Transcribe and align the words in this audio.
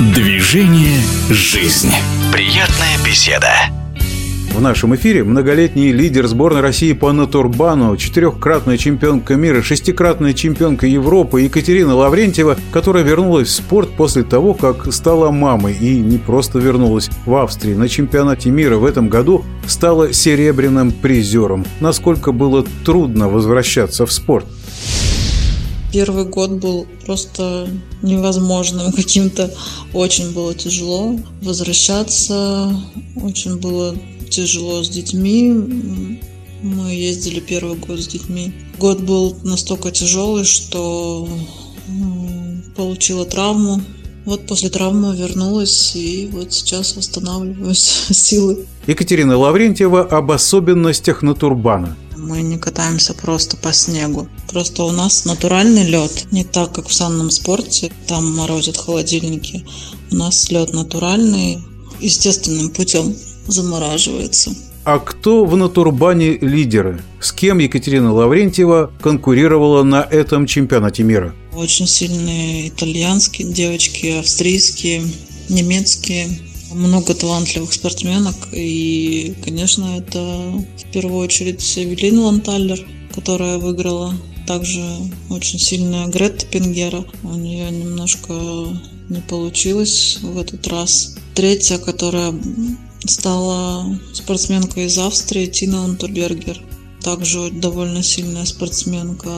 Движение 0.00 0.98
«Жизнь». 1.28 1.92
Приятная 2.32 2.96
беседа. 3.04 3.50
В 4.54 4.62
нашем 4.62 4.94
эфире 4.94 5.24
многолетний 5.24 5.92
лидер 5.92 6.26
сборной 6.26 6.62
России 6.62 6.94
по 6.94 7.12
натурбану, 7.12 7.94
четырехкратная 7.98 8.78
чемпионка 8.78 9.34
мира, 9.34 9.60
шестикратная 9.60 10.32
чемпионка 10.32 10.86
Европы 10.86 11.42
Екатерина 11.42 11.94
Лаврентьева, 11.94 12.56
которая 12.72 13.04
вернулась 13.04 13.48
в 13.48 13.52
спорт 13.52 13.90
после 13.94 14.22
того, 14.22 14.54
как 14.54 14.90
стала 14.90 15.30
мамой 15.30 15.76
и 15.78 15.98
не 15.98 16.16
просто 16.16 16.60
вернулась 16.60 17.10
в 17.26 17.34
Австрии. 17.34 17.74
На 17.74 17.86
чемпионате 17.86 18.48
мира 18.48 18.76
в 18.76 18.86
этом 18.86 19.10
году 19.10 19.44
стала 19.66 20.14
серебряным 20.14 20.92
призером. 20.92 21.66
Насколько 21.80 22.32
было 22.32 22.64
трудно 22.86 23.28
возвращаться 23.28 24.06
в 24.06 24.12
спорт? 24.12 24.46
Первый 25.92 26.24
год 26.24 26.52
был 26.52 26.86
просто 27.04 27.68
невозможным 28.02 28.92
каким-то. 29.00 29.52
Очень 29.92 30.32
было 30.32 30.54
тяжело 30.54 31.18
возвращаться. 31.42 32.74
Очень 33.16 33.58
было 33.58 33.96
тяжело 34.30 34.82
с 34.84 34.88
детьми. 34.88 36.20
Мы 36.62 36.90
ездили 36.90 37.40
первый 37.40 37.76
год 37.76 38.00
с 38.00 38.06
детьми. 38.06 38.52
Год 38.78 39.00
был 39.00 39.36
настолько 39.42 39.90
тяжелый, 39.90 40.44
что 40.44 41.28
получила 42.76 43.24
травму. 43.24 43.80
Вот 44.26 44.46
после 44.46 44.68
травмы 44.68 45.16
вернулась 45.16 45.96
и 45.96 46.28
вот 46.30 46.52
сейчас 46.52 46.94
восстанавливаюсь 46.94 47.78
силы. 48.10 48.66
Екатерина 48.86 49.36
Лаврентьева 49.36 50.02
об 50.02 50.30
особенностях 50.30 51.22
натурбана. 51.22 51.96
Мы 52.30 52.42
не 52.42 52.58
катаемся 52.58 53.12
просто 53.12 53.56
по 53.56 53.72
снегу. 53.72 54.28
Просто 54.48 54.84
у 54.84 54.92
нас 54.92 55.24
натуральный 55.24 55.82
лед. 55.82 56.28
Не 56.30 56.44
так, 56.44 56.72
как 56.72 56.86
в 56.86 56.94
санном 56.94 57.28
спорте. 57.28 57.90
Там 58.06 58.36
морозят 58.36 58.76
холодильники. 58.76 59.66
У 60.12 60.14
нас 60.14 60.48
лед 60.48 60.72
натуральный, 60.72 61.58
естественным 61.98 62.70
путем 62.70 63.16
замораживается. 63.48 64.52
А 64.84 65.00
кто 65.00 65.44
в 65.44 65.56
натурбане 65.56 66.38
лидеры? 66.38 67.02
С 67.20 67.32
кем 67.32 67.58
Екатерина 67.58 68.14
Лаврентьева 68.14 68.92
конкурировала 69.02 69.82
на 69.82 70.02
этом 70.08 70.46
чемпионате 70.46 71.02
мира? 71.02 71.34
Очень 71.52 71.88
сильные 71.88 72.68
итальянские 72.68 73.52
девочки, 73.52 74.20
австрийские, 74.20 75.02
немецкие. 75.48 76.28
Много 76.70 77.14
талантливых 77.14 77.72
спортсменок. 77.72 78.36
И, 78.52 79.34
конечно, 79.44 79.98
это 79.98 80.20
в 80.20 80.92
первую 80.92 81.18
очередь 81.20 81.62
Эвелина 81.76 82.22
Ланталлер, 82.22 82.86
которая 83.14 83.58
выиграла. 83.58 84.14
Также 84.46 84.82
очень 85.28 85.58
сильная 85.58 86.06
Гретта 86.06 86.46
Пенгера. 86.46 87.04
У 87.22 87.34
нее 87.34 87.70
немножко 87.70 88.32
не 89.08 89.20
получилось 89.20 90.18
в 90.22 90.38
этот 90.38 90.66
раз. 90.68 91.16
Третья, 91.34 91.78
которая 91.78 92.34
стала 93.06 93.98
спортсменка 94.12 94.80
из 94.80 94.98
Австрии 94.98 95.46
Тина 95.46 95.84
Унтербергер. 95.84 96.60
Также 97.02 97.50
довольно 97.50 98.02
сильная 98.02 98.44
спортсменка 98.44 99.30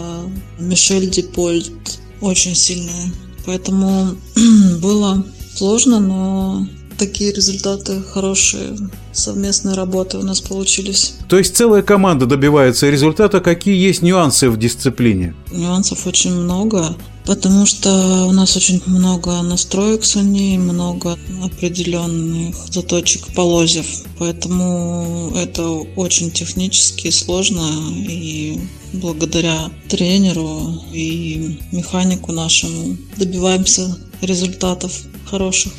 Мишель 0.59 1.11
Дипольт, 1.11 2.01
очень 2.21 2.55
сильная. 2.55 3.13
Поэтому 3.47 4.17
было 4.81 5.25
сложно, 5.55 6.01
но 6.01 6.67
такие 7.03 7.33
результаты 7.33 8.01
хорошие 8.01 8.77
совместной 9.13 9.75
работы 9.75 10.19
у 10.19 10.23
нас 10.23 10.41
получились. 10.41 11.15
То 11.29 11.37
есть 11.37 11.57
целая 11.57 11.83
команда 11.83 12.27
добивается 12.27 12.89
результата. 12.91 13.41
Какие 13.41 13.77
есть 13.77 14.03
нюансы 14.03 14.49
в 14.49 14.57
дисциплине? 14.57 15.35
Нюансов 15.51 16.07
очень 16.07 16.33
много, 16.33 16.97
потому 17.27 17.67
что 17.67 17.91
у 18.29 18.33
нас 18.33 18.57
очень 18.57 18.81
много 18.87 19.43
настроек 19.43 20.05
с 20.05 20.15
ней, 20.15 20.59
много 20.59 21.19
определенных 21.43 22.55
заточек 22.71 23.35
полозьев. 23.35 24.05
Поэтому 24.21 25.33
это 25.35 25.69
очень 25.97 26.31
технически 26.31 27.11
сложно 27.11 27.67
и 27.97 28.61
благодаря 28.93 29.73
тренеру 29.89 30.85
и 30.93 31.59
механику 31.73 32.31
нашему 32.31 32.97
добиваемся 33.17 33.99
результатов 34.21 34.93
хороших. 35.29 35.73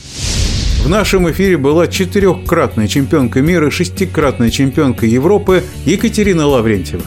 В 0.84 0.90
нашем 0.90 1.32
эфире 1.32 1.56
была 1.58 1.88
четырехкратная 1.88 2.90
чемпионка 2.90 3.42
мира, 3.42 3.70
шестикратная 3.70 4.50
чемпионка 4.50 5.06
Европы 5.06 5.64
Екатерина 5.86 6.46
Лаврентьева. 6.46 7.06